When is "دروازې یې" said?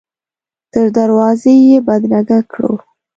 0.97-1.77